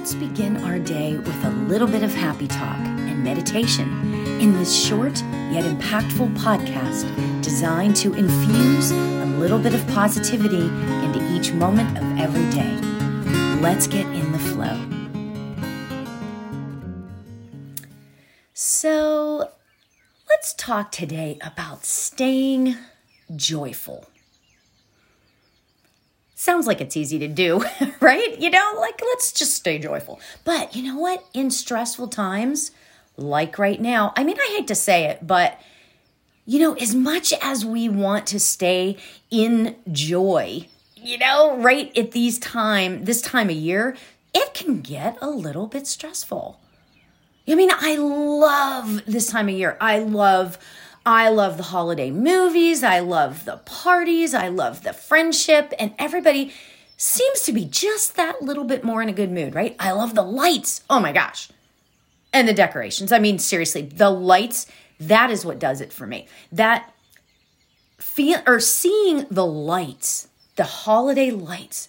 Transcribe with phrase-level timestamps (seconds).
[0.00, 3.86] let's begin our day with a little bit of happy talk and meditation
[4.40, 5.20] in this short
[5.52, 7.04] yet impactful podcast
[7.42, 10.62] designed to infuse a little bit of positivity
[11.04, 12.74] into each moment of every day.
[13.60, 14.80] Let's get in the flow.
[18.54, 19.50] So,
[20.30, 22.74] let's talk today about staying
[23.36, 24.09] joyful.
[26.40, 27.62] Sounds like it's easy to do,
[28.00, 28.40] right?
[28.40, 30.18] You know, like let's just stay joyful.
[30.42, 31.22] But you know what?
[31.34, 32.70] In stressful times,
[33.18, 35.60] like right now, I mean, I hate to say it, but
[36.46, 38.96] you know, as much as we want to stay
[39.30, 43.94] in joy, you know, right at these time, this time of year,
[44.32, 46.58] it can get a little bit stressful.
[47.46, 49.76] I mean, I love this time of year.
[49.78, 50.56] I love
[51.04, 52.82] I love the holiday movies.
[52.82, 54.34] I love the parties.
[54.34, 55.72] I love the friendship.
[55.78, 56.52] And everybody
[56.96, 59.74] seems to be just that little bit more in a good mood, right?
[59.78, 60.82] I love the lights.
[60.90, 61.48] Oh my gosh.
[62.32, 63.12] And the decorations.
[63.12, 64.66] I mean, seriously, the lights,
[65.00, 66.28] that is what does it for me.
[66.52, 66.92] That
[67.98, 71.88] feel or seeing the lights, the holiday lights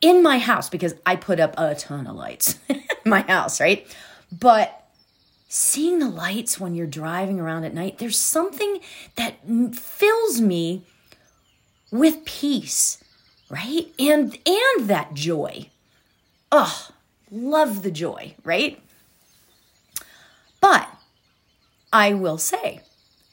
[0.00, 3.86] in my house, because I put up a ton of lights in my house, right?
[4.30, 4.87] But
[5.48, 8.80] seeing the lights when you're driving around at night, there's something
[9.16, 9.36] that
[9.74, 10.84] fills me
[11.90, 13.02] with peace,
[13.48, 13.90] right?
[13.98, 15.70] And and that joy.
[16.52, 16.88] Oh,
[17.30, 18.80] love the joy, right?
[20.60, 20.88] But
[21.92, 22.80] I will say,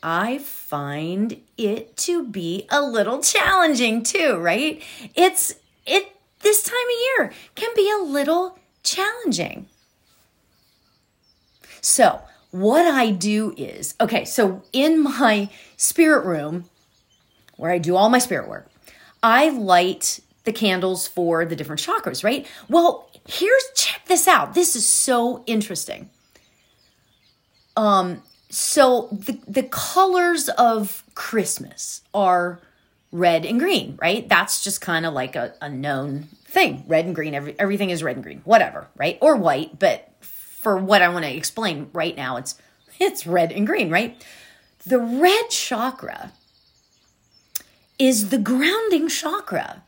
[0.01, 4.81] I find it to be a little challenging too, right?
[5.15, 5.55] It's
[5.85, 9.67] it this time of year can be a little challenging.
[11.85, 12.19] So,
[12.49, 16.65] what I do is okay, so in my spirit room
[17.57, 18.67] where I do all my spirit work,
[19.21, 22.47] I light the candles for the different chakras, right?
[22.69, 24.55] Well, here's check this out.
[24.55, 26.09] This is so interesting.
[27.77, 32.59] Um so the the colors of Christmas are
[33.11, 34.27] red and green, right?
[34.27, 36.83] That's just kind of like a, a known thing.
[36.87, 39.19] Red and green, every, everything is red and green, whatever, right?
[39.21, 40.11] Or white, but
[40.65, 42.55] for what I want to explain right now, it's
[42.99, 44.19] it's red and green, right?
[44.83, 46.31] The red chakra
[47.99, 49.83] is the grounding chakra.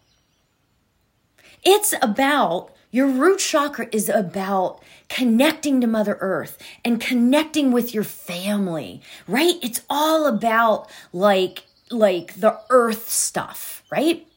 [1.63, 4.79] It's about your root chakra is about
[5.09, 9.55] connecting to Mother Earth and connecting with your family, right?
[9.63, 14.27] It's all about like like the earth stuff, right?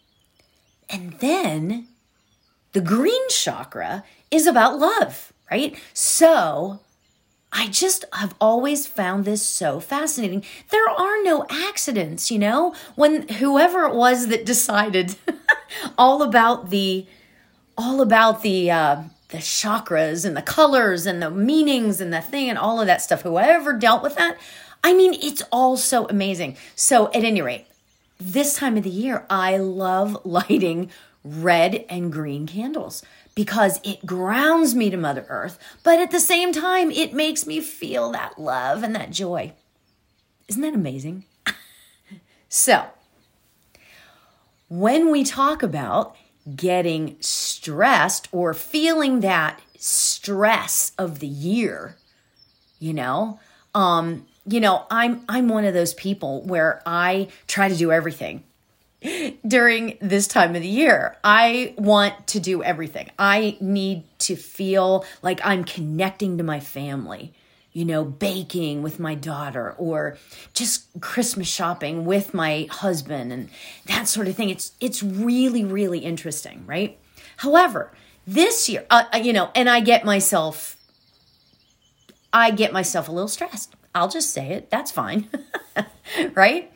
[0.89, 1.89] And then
[2.73, 5.77] the green chakra is about love right?
[5.93, 6.81] So
[7.53, 10.45] I just have always found this so fascinating.
[10.71, 12.75] There are no accidents, you know?
[12.95, 15.17] When whoever it was that decided
[15.99, 17.07] all about the
[17.77, 22.49] all about the uh the chakras and the colors and the meanings and the thing
[22.49, 24.37] and all of that stuff, whoever dealt with that,
[24.83, 26.57] I mean, it's all so amazing.
[26.75, 27.67] So, at any rate,
[28.19, 30.91] this time of the year, I love lighting
[31.23, 33.03] red and green candles
[33.35, 37.61] because it grounds me to Mother Earth, but at the same time, it makes me
[37.61, 39.53] feel that love and that joy.
[40.49, 41.25] Isn't that amazing?
[42.49, 42.87] so,
[44.69, 46.17] when we talk about
[46.57, 51.97] getting stressed or feeling that stress of the year,
[52.79, 53.39] you know,
[53.75, 58.43] um, you know, I'm I'm one of those people where I try to do everything
[59.47, 61.17] during this time of the year.
[61.25, 63.11] I want to do everything.
[63.19, 67.33] I need to feel like I'm connecting to my family,
[67.73, 70.19] you know, baking with my daughter or
[70.53, 73.49] just Christmas shopping with my husband and
[73.87, 74.51] that sort of thing.
[74.51, 76.99] It's it's really really interesting, right?
[77.39, 77.93] However,
[78.27, 80.77] this year, uh, uh you know, and I get myself
[82.33, 83.75] I get myself a little stressed.
[83.95, 84.71] I'll just say it.
[84.71, 85.29] That's fine.
[86.35, 86.73] right?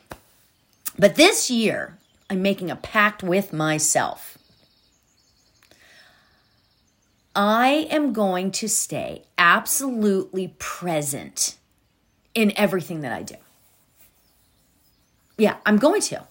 [0.99, 1.97] But this year,
[2.31, 4.39] I'm making a pact with myself.
[7.37, 11.57] I am going to stay absolutely present
[12.35, 13.35] in everything that I do.
[15.37, 16.23] Yeah, I'm going to.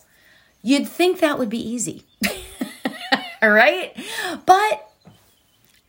[0.61, 2.05] You'd think that would be easy,
[3.41, 3.93] right?
[4.45, 4.89] But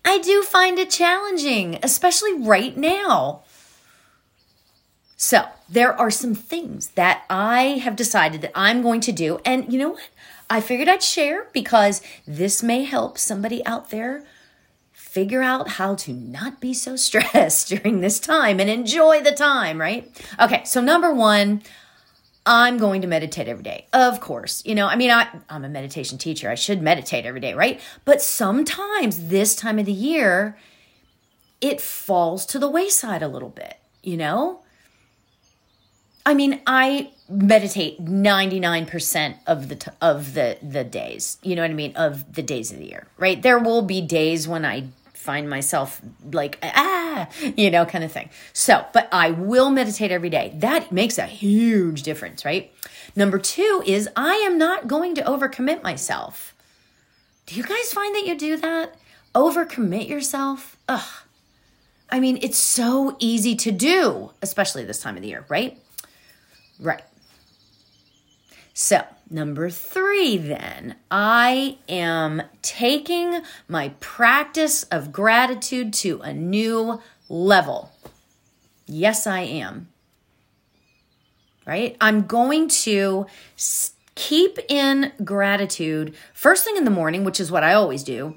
[0.04, 3.44] I do find it challenging, especially right now.
[5.16, 9.40] So, there are some things that I have decided that I'm going to do.
[9.44, 10.08] And you know what?
[10.50, 14.24] I figured I'd share because this may help somebody out there
[14.92, 19.80] figure out how to not be so stressed during this time and enjoy the time,
[19.80, 20.10] right?
[20.40, 21.62] Okay, so number one,
[22.46, 23.86] I'm going to meditate every day.
[23.92, 24.62] Of course.
[24.66, 26.50] You know, I mean, I, I'm a meditation teacher.
[26.50, 27.80] I should meditate every day, right?
[28.04, 30.58] But sometimes this time of the year,
[31.60, 34.63] it falls to the wayside a little bit, you know?
[36.26, 41.38] I mean, I meditate 99% of the t- of the the days.
[41.42, 41.94] You know what I mean?
[41.96, 43.40] Of the days of the year, right?
[43.40, 46.00] There will be days when I find myself
[46.32, 48.30] like ah, you know, kind of thing.
[48.52, 50.52] So, but I will meditate every day.
[50.56, 52.72] That makes a huge difference, right?
[53.16, 56.54] Number 2 is I am not going to overcommit myself.
[57.46, 58.96] Do you guys find that you do that?
[59.34, 60.76] Overcommit yourself?
[60.88, 61.06] Ugh.
[62.10, 65.78] I mean, it's so easy to do, especially this time of the year, right?
[66.78, 67.02] Right.
[68.72, 77.92] So, number three, then, I am taking my practice of gratitude to a new level.
[78.86, 79.88] Yes, I am.
[81.64, 81.96] Right?
[82.00, 83.26] I'm going to
[84.16, 88.36] keep in gratitude first thing in the morning, which is what I always do.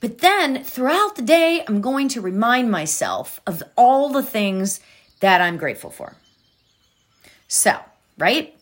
[0.00, 4.80] But then throughout the day, I'm going to remind myself of all the things
[5.20, 6.16] that I'm grateful for.
[7.48, 7.78] So,
[8.18, 8.54] right?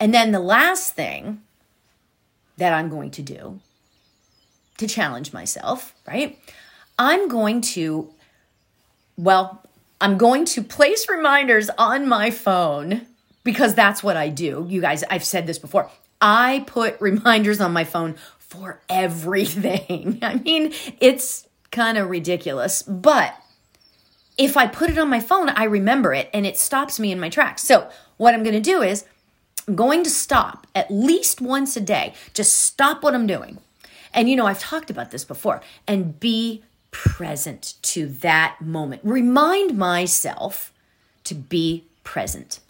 [0.00, 1.42] And then the last thing
[2.56, 3.60] that I'm going to do
[4.78, 6.38] to challenge myself, right?
[6.98, 8.10] I'm going to,
[9.16, 9.62] well,
[10.00, 13.06] I'm going to place reminders on my phone
[13.44, 14.66] because that's what I do.
[14.68, 15.90] You guys, I've said this before.
[16.20, 20.18] I put reminders on my phone for everything.
[20.22, 23.34] I mean, it's kind of ridiculous, but
[24.36, 27.20] if I put it on my phone, I remember it and it stops me in
[27.20, 27.62] my tracks.
[27.62, 29.04] So, what I'm going to do is
[29.66, 32.14] I'm going to stop at least once a day.
[32.32, 33.58] Just stop what I'm doing.
[34.12, 39.02] And you know, I've talked about this before and be present to that moment.
[39.04, 40.72] Remind myself
[41.24, 42.60] to be present.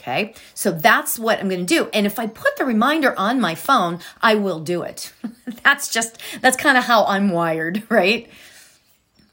[0.00, 1.88] Okay, so that's what I'm going to do.
[1.92, 5.12] And if I put the reminder on my phone, I will do it.
[5.64, 8.28] that's just, that's kind of how I'm wired, right?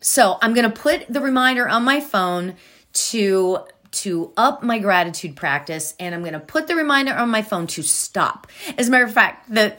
[0.01, 2.55] So I'm going to put the reminder on my phone
[2.93, 3.59] to
[3.95, 7.67] to up my gratitude practice and I'm going to put the reminder on my phone
[7.67, 8.47] to stop.
[8.77, 9.73] As a matter of fact, the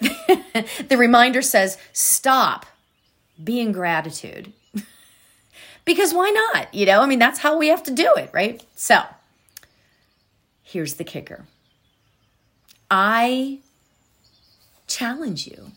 [0.89, 2.67] the reminder says stop
[3.43, 4.53] being gratitude.
[5.85, 6.73] because why not?
[6.73, 8.65] You know, I mean that's how we have to do it, right?
[8.75, 9.03] So,
[10.63, 11.45] here's the kicker.
[12.91, 13.59] I
[14.87, 15.73] challenge you.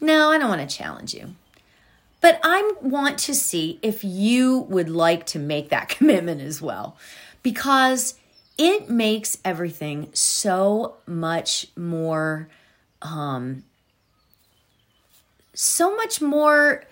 [0.00, 1.34] No, I don't want to challenge you.
[2.20, 6.96] But I want to see if you would like to make that commitment as well
[7.42, 8.14] because
[8.56, 12.48] it makes everything so much more
[13.02, 13.62] um
[15.54, 16.84] so much more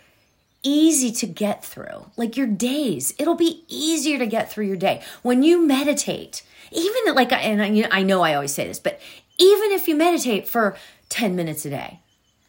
[0.66, 2.10] easy to get through.
[2.16, 6.43] Like your days, it'll be easier to get through your day when you meditate.
[6.72, 9.00] Even like, and I, I know I always say this, but
[9.38, 10.76] even if you meditate for
[11.10, 12.00] 10 minutes a day,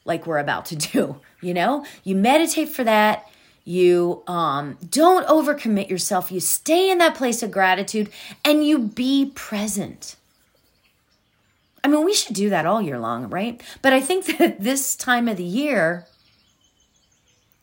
[0.06, 3.30] like we're about to do, you know, you meditate for that
[3.68, 6.32] you um, don't overcommit yourself.
[6.32, 8.10] You stay in that place of gratitude
[8.46, 10.16] and you be present.
[11.84, 13.62] I mean we should do that all year long right?
[13.82, 16.06] But i think that this time of the year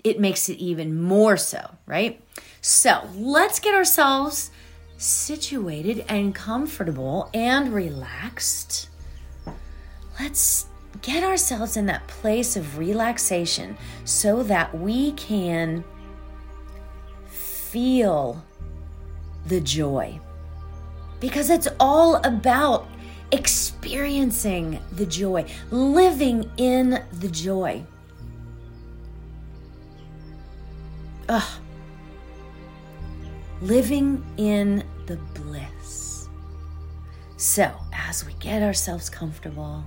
[0.02, 2.20] it makes it even more so right?
[2.60, 4.50] So let's get ourselves
[4.98, 8.90] situated and comfortable and relaxed.
[10.20, 10.66] Let's
[11.00, 15.84] get ourselves in that place of relaxation so that we can
[17.74, 18.40] feel
[19.46, 20.20] the joy.
[21.18, 22.86] Because it's all about
[23.32, 27.82] experiencing the joy, living in the joy.
[31.28, 31.60] Ugh.
[33.60, 36.28] Living in the bliss.
[37.38, 39.82] So, as we get ourselves comfortable,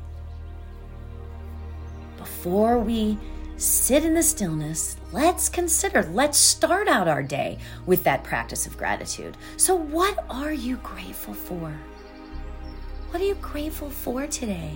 [2.17, 3.17] before we
[3.57, 8.77] sit in the stillness, let's consider, let's start out our day with that practice of
[8.77, 9.35] gratitude.
[9.57, 11.73] So, what are you grateful for?
[13.09, 14.73] What are you grateful for today?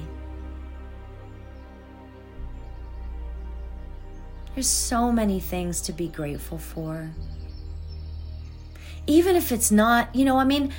[4.56, 7.12] There's so many things to be grateful for.
[9.08, 10.74] Even if it's not, you know, I mean,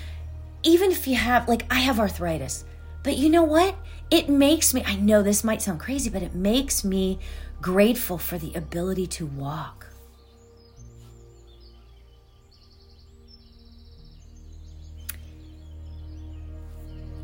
[0.62, 2.64] even if you have, like, I have arthritis,
[3.02, 3.74] but you know what?
[4.10, 7.18] It makes me, I know this might sound crazy, but it makes me
[7.62, 9.86] grateful for the ability to walk.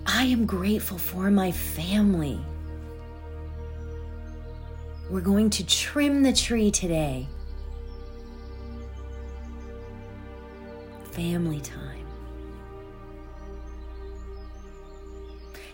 [0.06, 2.40] I am grateful for my family.
[5.10, 7.28] We're going to trim the tree today.
[11.10, 12.06] Family time.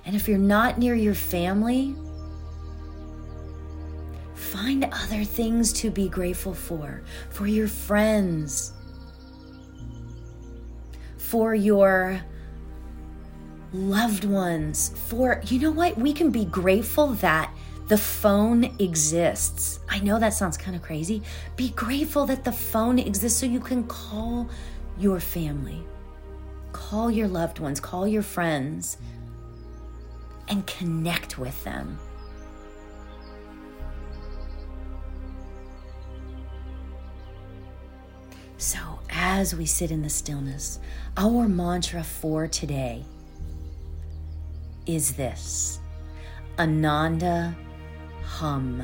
[0.07, 1.97] And if you're not near your family,
[4.55, 8.73] find other things to be grateful for, for your friends,
[11.19, 12.21] for your
[13.73, 15.99] loved ones, for, you know what?
[15.99, 17.53] We can be grateful that
[17.89, 19.81] the phone exists.
[19.89, 21.21] I know that sounds kind of crazy.
[21.57, 24.49] Be grateful that the phone exists so you can call
[24.97, 25.83] your family,
[26.71, 28.99] call your loved ones, call your friends,
[30.47, 31.99] and connect with them.
[38.59, 38.79] So,
[39.11, 40.79] as we sit in the stillness,
[41.17, 43.05] our mantra for today
[44.87, 45.81] is this
[46.59, 47.55] Ananda
[48.23, 48.83] Hum.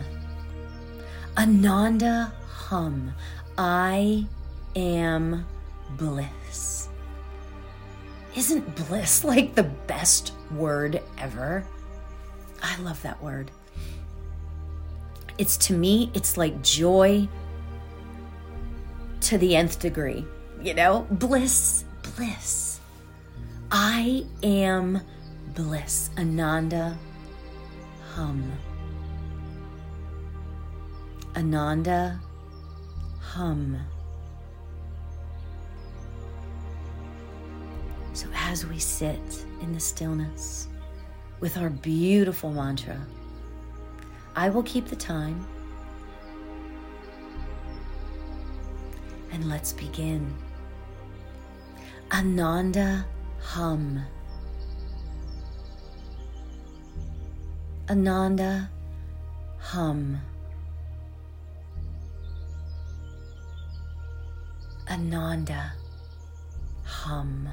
[1.37, 3.13] Ananda Hum.
[3.57, 4.27] I
[4.75, 5.47] am
[5.97, 6.89] bliss.
[8.35, 11.65] Isn't bliss like the best word ever?
[12.63, 13.51] I love that word.
[15.39, 17.29] It's to me, it's like joy
[19.31, 20.25] to the nth degree.
[20.61, 21.85] You know, bliss,
[22.17, 22.81] bliss.
[23.71, 25.01] I am
[25.55, 26.11] bliss.
[26.19, 26.99] Ananda
[28.13, 28.51] hum.
[31.37, 32.19] Ananda
[33.21, 33.79] hum.
[38.15, 40.67] So, as we sit in the stillness
[41.39, 42.99] with our beautiful mantra,
[44.35, 45.47] I will keep the time.
[49.33, 50.35] And let's begin.
[52.11, 53.07] Ananda
[53.41, 54.03] hum.
[57.89, 58.69] Ananda
[59.59, 60.21] hum.
[64.89, 65.73] Ananda
[66.85, 67.49] hum.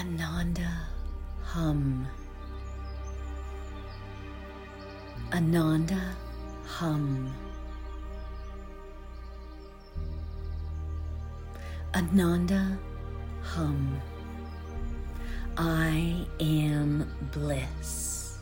[0.00, 0.70] Ananda
[1.42, 2.06] hum.
[5.30, 6.00] Ananda
[6.64, 7.34] hum.
[11.92, 12.78] Ananda
[13.42, 14.00] hum.
[15.58, 18.38] I am bliss.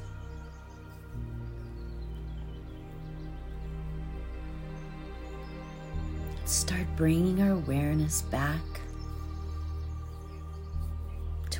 [6.44, 8.62] Start bringing our awareness back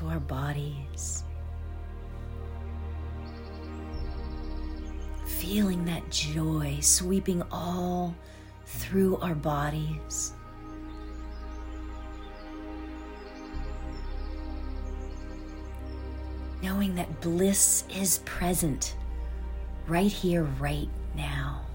[0.09, 1.25] our bodies.
[5.27, 8.15] Feeling that joy sweeping all
[8.67, 10.33] through our bodies.
[16.63, 18.97] Knowing that bliss is present
[19.87, 21.68] right here, right now.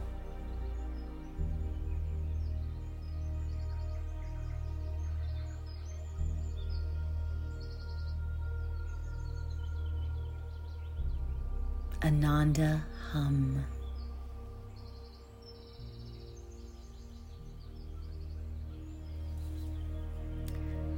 [12.03, 12.83] Ananda
[13.13, 13.63] hum.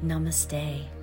[0.04, 0.95] Namaste.